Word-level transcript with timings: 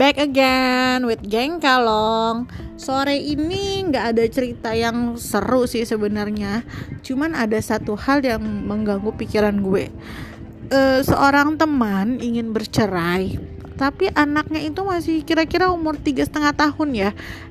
Back 0.00 0.16
again 0.16 1.04
with 1.04 1.20
Geng 1.28 1.60
Kalong. 1.60 2.48
Sore 2.80 3.20
ini 3.20 3.84
nggak 3.84 4.16
ada 4.16 4.24
cerita 4.32 4.72
yang 4.72 5.20
seru 5.20 5.68
sih 5.68 5.84
sebenarnya. 5.84 6.64
Cuman 7.04 7.36
ada 7.36 7.60
satu 7.60 8.00
hal 8.00 8.24
yang 8.24 8.40
mengganggu 8.40 9.12
pikiran 9.20 9.60
gue. 9.60 9.92
Uh, 10.72 11.04
seorang 11.04 11.60
teman 11.60 12.16
ingin 12.16 12.56
bercerai, 12.56 13.36
tapi 13.76 14.08
anaknya 14.16 14.72
itu 14.72 14.80
masih 14.80 15.20
kira-kira 15.20 15.68
umur 15.68 16.00
tiga 16.00 16.24
setengah 16.24 16.56
tahun 16.56 16.96
ya, 16.96 17.10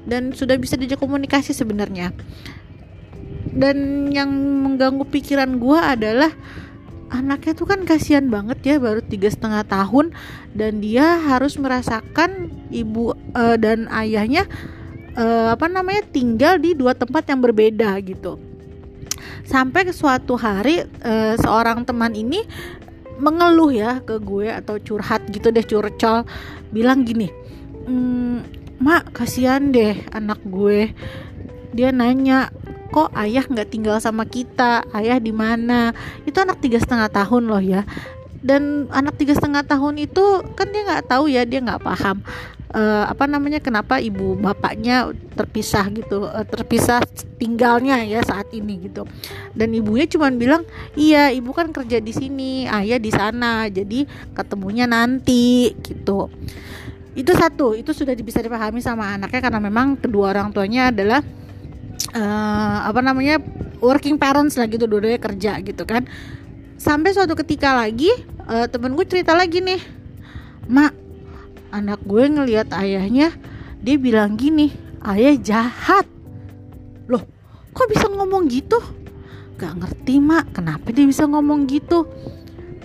dan 0.10 0.34
sudah 0.34 0.58
bisa 0.58 0.74
diajak 0.74 0.98
komunikasi 0.98 1.54
sebenarnya. 1.54 2.18
Dan 3.46 4.10
yang 4.10 4.34
mengganggu 4.66 5.06
pikiran 5.06 5.62
gue 5.62 5.78
adalah 5.78 6.34
anaknya 7.10 7.54
tuh 7.58 7.68
kan 7.70 7.82
kasihan 7.86 8.26
banget 8.30 8.58
ya 8.66 8.76
baru 8.78 9.02
tiga 9.02 9.30
setengah 9.30 9.66
tahun 9.66 10.14
dan 10.54 10.82
dia 10.82 11.18
harus 11.20 11.58
merasakan 11.58 12.54
ibu 12.70 13.18
uh, 13.34 13.58
dan 13.58 13.90
ayahnya 13.90 14.46
uh, 15.18 15.54
apa 15.54 15.66
namanya 15.66 16.06
tinggal 16.10 16.62
di 16.62 16.78
dua 16.78 16.94
tempat 16.94 17.26
yang 17.30 17.42
berbeda 17.42 17.98
gitu. 18.06 18.38
Sampai 19.50 19.90
ke 19.90 19.94
suatu 19.94 20.38
hari 20.38 20.86
uh, 20.86 21.36
seorang 21.42 21.82
teman 21.84 22.14
ini 22.14 22.46
mengeluh 23.20 23.74
ya 23.74 24.00
ke 24.00 24.22
gue 24.22 24.48
atau 24.48 24.80
curhat 24.80 25.28
gitu 25.34 25.52
deh 25.52 25.66
curcol 25.66 26.24
bilang 26.72 27.04
gini 27.04 27.28
mmm, 27.84 28.38
mak 28.80 29.12
kasihan 29.12 29.74
deh 29.74 29.98
anak 30.14 30.40
gue. 30.48 30.94
Dia 31.70 31.94
nanya 31.94 32.50
kok 32.90 33.14
ayah 33.16 33.46
nggak 33.46 33.70
tinggal 33.70 33.98
sama 34.02 34.26
kita? 34.26 34.84
Ayah 34.92 35.22
di 35.22 35.32
mana? 35.32 35.94
Itu 36.26 36.42
anak 36.42 36.60
tiga 36.60 36.82
setengah 36.82 37.10
tahun 37.14 37.48
loh 37.48 37.62
ya. 37.62 37.86
Dan 38.40 38.88
anak 38.92 39.20
tiga 39.20 39.36
setengah 39.36 39.64
tahun 39.68 40.02
itu 40.04 40.24
kan 40.58 40.68
dia 40.74 40.82
nggak 40.88 41.06
tahu 41.12 41.28
ya 41.28 41.44
dia 41.44 41.60
nggak 41.60 41.84
paham 41.84 42.24
uh, 42.74 43.06
apa 43.10 43.26
namanya 43.26 43.60
kenapa 43.62 43.98
ibu 43.98 44.38
bapaknya 44.38 45.14
terpisah 45.34 45.86
gitu 45.94 46.26
uh, 46.26 46.46
terpisah 46.46 47.02
tinggalnya 47.38 48.04
ya 48.06 48.22
saat 48.22 48.50
ini 48.54 48.90
gitu. 48.90 49.06
Dan 49.54 49.74
ibunya 49.74 50.06
cuma 50.10 50.30
bilang 50.30 50.66
iya 50.94 51.34
ibu 51.34 51.54
kan 51.54 51.74
kerja 51.74 51.98
di 52.02 52.14
sini 52.14 52.52
ayah 52.70 53.00
di 53.02 53.12
sana 53.12 53.68
jadi 53.70 54.06
ketemunya 54.34 54.86
nanti 54.86 55.74
gitu. 55.82 56.30
Itu 57.18 57.32
satu 57.36 57.74
itu 57.76 57.92
sudah 57.92 58.14
bisa 58.16 58.40
dipahami 58.40 58.80
sama 58.80 59.18
anaknya 59.18 59.42
karena 59.50 59.60
memang 59.60 59.98
kedua 59.98 60.32
orang 60.32 60.54
tuanya 60.54 60.94
adalah 60.94 61.26
uh, 62.16 62.78
apa 62.88 63.00
namanya 63.04 63.42
working 63.84 64.16
parents 64.20 64.56
lah 64.56 64.68
gitu 64.68 64.88
dua-duanya 64.88 65.20
kerja 65.20 65.60
gitu 65.64 65.84
kan. 65.84 66.08
Sampai 66.80 67.12
suatu 67.12 67.36
ketika 67.36 67.76
lagi 67.76 68.10
uh, 68.48 68.66
temen 68.72 68.96
gue 68.96 69.04
cerita 69.04 69.36
lagi 69.36 69.60
nih 69.60 69.82
mak 70.70 70.96
anak 71.76 72.00
gue 72.08 72.24
ngelihat 72.30 72.72
ayahnya 72.78 73.36
dia 73.84 73.96
bilang 74.00 74.40
gini 74.40 74.72
ayah 75.04 75.36
jahat. 75.40 76.06
Loh 77.10 77.24
kok 77.76 77.88
bisa 77.92 78.08
ngomong 78.08 78.48
gitu? 78.48 78.80
Gak 79.60 79.76
ngerti 79.76 80.24
mak 80.24 80.56
kenapa 80.56 80.92
dia 80.96 81.04
bisa 81.04 81.28
ngomong 81.28 81.68
gitu? 81.68 82.08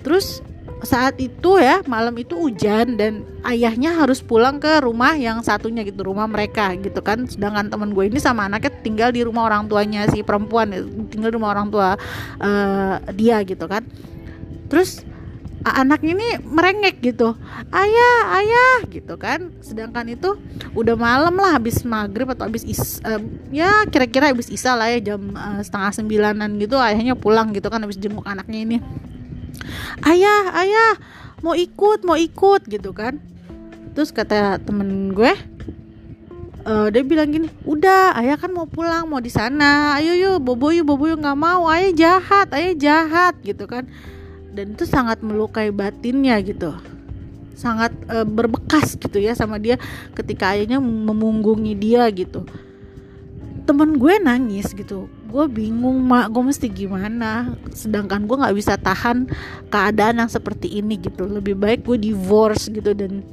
Terus 0.03 0.43
saat 0.85 1.19
itu 1.19 1.57
ya 1.59 1.83
malam 1.89 2.15
itu 2.15 2.37
hujan 2.37 2.95
dan 2.95 3.25
ayahnya 3.43 3.97
harus 3.97 4.21
pulang 4.23 4.61
ke 4.61 4.79
rumah 4.79 5.17
yang 5.17 5.41
satunya 5.43 5.83
gitu 5.83 6.05
rumah 6.05 6.29
mereka 6.29 6.71
gitu 6.77 7.01
kan. 7.01 7.25
Sedangkan 7.25 7.67
teman 7.67 7.91
gue 7.91 8.07
ini 8.07 8.21
sama 8.21 8.45
anaknya 8.47 8.71
tinggal 8.85 9.09
di 9.11 9.25
rumah 9.25 9.49
orang 9.49 9.67
tuanya 9.67 10.07
si 10.13 10.21
perempuan 10.21 10.71
tinggal 11.11 11.33
di 11.33 11.35
rumah 11.35 11.51
orang 11.51 11.67
tua 11.73 11.99
uh, 12.39 12.95
dia 13.11 13.41
gitu 13.43 13.65
kan. 13.65 13.83
Terus 14.71 15.03
anak 15.65 16.05
ini 16.05 16.37
merengek 16.45 17.01
gitu 17.01 17.33
ayah 17.73 18.17
ayah 18.37 18.77
gitu 18.85 19.17
kan. 19.17 19.49
Sedangkan 19.65 20.05
itu 20.13 20.37
udah 20.77 20.93
malam 20.93 21.33
lah 21.35 21.57
habis 21.57 21.81
maghrib 21.81 22.29
atau 22.29 22.45
habis 22.45 22.61
is 22.61 23.01
uh, 23.01 23.17
ya 23.49 23.83
kira-kira 23.89 24.29
habis 24.29 24.53
isa 24.53 24.77
lah 24.77 24.93
ya 24.93 25.13
jam 25.13 25.33
uh, 25.33 25.59
setengah 25.65 25.91
sembilanan 25.91 26.61
gitu 26.61 26.77
ayahnya 26.77 27.17
pulang 27.17 27.49
gitu 27.51 27.65
kan 27.73 27.81
habis 27.81 27.97
jenguk 27.97 28.23
anaknya 28.29 28.59
ini 28.61 28.77
ayah 30.05 30.53
ayah 30.61 30.91
mau 31.43 31.53
ikut 31.53 32.01
mau 32.07 32.17
ikut 32.17 32.61
gitu 32.65 32.91
kan. 32.91 33.19
Terus 33.95 34.11
kata 34.11 34.59
temen 34.59 35.15
gue 35.15 35.31
uh, 36.65 36.87
dia 36.89 37.03
bilang 37.05 37.29
gini 37.29 37.47
udah 37.63 38.17
ayah 38.19 38.35
kan 38.35 38.51
mau 38.51 38.67
pulang 38.67 39.07
mau 39.07 39.21
di 39.21 39.31
sana. 39.31 39.95
Ayo 39.95 40.17
yuk 40.17 40.43
bobo 40.43 40.73
yuk 40.73 40.89
bobo 40.89 41.05
yuk 41.07 41.21
nggak 41.21 41.37
mau. 41.37 41.69
Ayah 41.69 41.93
jahat 41.93 42.51
ayah 42.51 42.73
jahat 42.75 43.33
gitu 43.45 43.69
kan. 43.69 43.87
Dan 44.51 44.73
itu 44.75 44.83
sangat 44.83 45.21
melukai 45.21 45.69
batinnya 45.69 46.41
gitu. 46.43 46.75
Sangat 47.55 47.95
uh, 48.11 48.27
berbekas 48.27 48.99
gitu 48.99 49.21
ya 49.21 49.31
sama 49.31 49.61
dia 49.61 49.79
ketika 50.17 50.57
ayahnya 50.57 50.81
memunggungi 50.81 51.77
dia 51.77 52.03
gitu. 52.11 52.43
Temen 53.65 53.97
gue 53.97 54.19
nangis 54.19 54.75
gitu 54.75 55.07
gue 55.25 55.45
bingung 55.49 55.99
mak. 56.05 56.31
Gue 56.31 56.43
mesti 56.45 56.67
gimana? 56.69 57.53
Sedangkan 57.73 58.25
gue 58.29 58.37
nggak 58.37 58.55
bisa 58.55 58.77
tahan 58.77 59.29
keadaan 59.73 60.21
yang 60.23 60.31
seperti 60.31 60.79
ini 60.79 61.01
gitu. 61.01 61.25
Lebih 61.25 61.57
baik 61.57 61.85
gue 61.85 61.97
divorce 61.99 62.69
gitu 62.69 62.93
dan 62.93 63.25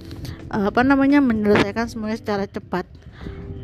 uh, 0.52 0.68
apa 0.68 0.82
namanya 0.82 1.20
menyelesaikan 1.22 1.86
semuanya 1.86 2.18
secara 2.18 2.44
cepat. 2.48 2.84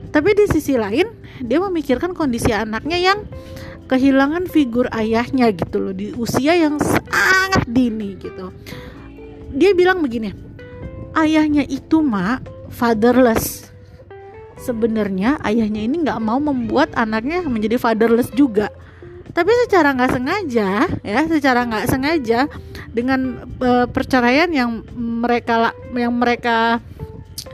Tapi 0.09 0.33
di 0.33 0.45
sisi 0.49 0.79
lain 0.79 1.09
dia 1.45 1.59
memikirkan 1.61 2.17
kondisi 2.17 2.53
anaknya 2.55 2.97
yang 2.97 3.19
kehilangan 3.89 4.49
figur 4.49 4.89
ayahnya 4.93 5.53
gitu 5.53 5.81
loh 5.81 5.95
di 5.97 6.13
usia 6.17 6.57
yang 6.57 6.77
sangat 6.81 7.65
dini 7.69 8.17
gitu. 8.17 8.53
Dia 9.53 9.73
bilang 9.73 10.05
begini 10.05 10.33
ayahnya 11.17 11.65
itu 11.65 12.05
mak 12.05 12.45
fatherless 12.69 13.73
sebenarnya 14.61 15.39
ayahnya 15.47 15.83
ini 15.85 16.05
nggak 16.05 16.21
mau 16.23 16.39
membuat 16.43 16.93
anaknya 16.95 17.43
menjadi 17.47 17.79
fatherless 17.81 18.31
juga. 18.35 18.71
Tapi 19.29 19.51
secara 19.67 19.95
nggak 19.95 20.13
sengaja 20.19 20.71
ya 21.07 21.21
secara 21.31 21.63
nggak 21.63 21.87
sengaja 21.87 22.51
dengan 22.91 23.47
uh, 23.63 23.87
perceraian 23.87 24.51
yang 24.51 24.83
mereka 24.99 25.71
yang 25.95 26.11
mereka 26.17 26.83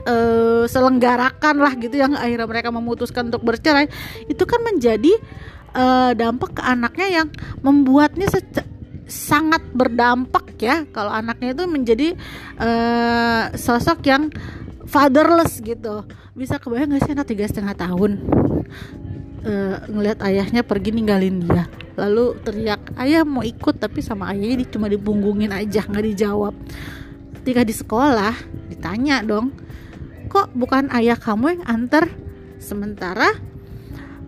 uh, 0.09 0.63
selenggarakan 0.65 1.61
lah 1.61 1.73
gitu 1.77 1.99
yang 1.99 2.17
akhirnya 2.17 2.47
mereka 2.49 2.69
memutuskan 2.73 3.29
untuk 3.29 3.45
bercerai 3.45 3.85
itu 4.25 4.43
kan 4.49 4.65
menjadi 4.65 5.13
uh, 5.77 6.11
dampak 6.17 6.57
ke 6.57 6.61
anaknya 6.63 7.07
yang 7.21 7.27
membuatnya 7.61 8.31
sangat 9.05 9.61
berdampak 9.73 10.57
ya. 10.57 10.85
Kalau 10.89 11.13
anaknya 11.13 11.53
itu 11.53 11.63
menjadi 11.69 12.07
uh, 12.57 13.53
sosok 13.53 14.01
yang 14.09 14.33
fatherless 14.95 15.59
gitu. 15.59 16.07
Bisa 16.31 16.55
kebayang 16.55 16.95
gak 16.95 17.03
sih 17.03 17.11
anak 17.11 17.27
tiga 17.27 17.43
setengah 17.43 17.75
tahun 17.75 18.23
uh, 19.43 19.77
ngelihat 19.91 20.23
ayahnya 20.23 20.63
pergi 20.63 20.95
ninggalin 20.95 21.43
dia. 21.43 21.67
Lalu 21.99 22.39
teriak 22.43 22.95
ayah 22.99 23.27
mau 23.27 23.43
ikut 23.43 23.75
tapi 23.75 23.99
sama 23.99 24.31
ayahnya 24.31 24.63
di, 24.63 24.65
cuma 24.67 24.87
dipunggungin 24.87 25.51
aja 25.51 25.83
nggak 25.83 26.05
dijawab. 26.15 26.55
Ketika 27.43 27.61
di 27.67 27.73
sekolah 27.75 28.35
ditanya 28.71 29.19
dong 29.21 29.51
kok 30.31 30.51
bukan 30.55 30.87
ayah 30.95 31.19
kamu 31.19 31.59
yang 31.59 31.63
antar? 31.67 32.07
Sementara 32.55 33.35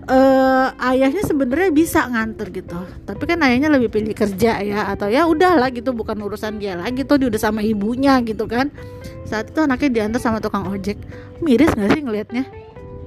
uh, 0.08 0.68
ayahnya 0.92 1.24
sebenarnya 1.24 1.70
bisa 1.72 2.08
nganter 2.08 2.48
gitu. 2.52 2.80
Tapi 3.04 3.24
kan 3.28 3.40
ayahnya 3.44 3.70
lebih 3.72 3.92
pilih 3.92 4.16
kerja 4.16 4.60
ya 4.64 4.90
atau 4.92 5.12
ya 5.12 5.28
udahlah 5.28 5.70
gitu 5.70 5.92
bukan 5.92 6.18
urusan 6.24 6.58
dia 6.58 6.80
lagi 6.80 7.04
tuh 7.04 7.22
dia 7.22 7.28
udah 7.30 7.42
sama 7.42 7.62
ibunya 7.62 8.20
gitu 8.24 8.48
kan. 8.48 8.72
Saat 9.28 9.52
itu 9.54 9.60
anaknya 9.64 9.90
diantar 10.04 10.20
sama 10.24 10.40
tukang 10.40 10.66
ojek. 10.72 10.98
Miris 11.44 11.72
nggak 11.76 11.92
sih 11.94 12.02
ngelihatnya? 12.02 12.44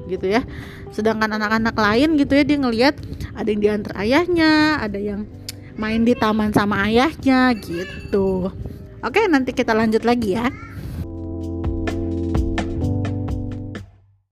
Gitu 0.07 0.27
ya. 0.29 0.45
Sedangkan 0.93 1.33
anak-anak 1.33 1.75
lain 1.75 2.21
gitu 2.21 2.33
ya 2.37 2.45
dia 2.45 2.59
ngelihat 2.61 2.95
ada 3.35 3.49
yang 3.49 3.61
diantar 3.61 3.93
ayahnya 3.99 4.79
ada 4.79 4.99
yang 5.01 5.25
main 5.81 6.05
di 6.05 6.13
taman 6.13 6.53
sama 6.53 6.85
ayahnya 6.87 7.57
gitu. 7.57 8.53
Oke 9.01 9.25
nanti 9.33 9.57
kita 9.57 9.73
lanjut 9.73 10.05
lagi 10.05 10.37
ya 10.37 10.53